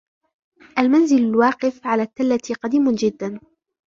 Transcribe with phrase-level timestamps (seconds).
[0.79, 3.39] المنزل الواقف على التلة قديم جداً.